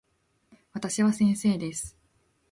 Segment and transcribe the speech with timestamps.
[0.73, 1.95] 私は先生です。